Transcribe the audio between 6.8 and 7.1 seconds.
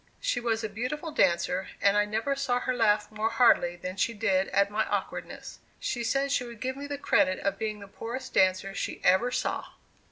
the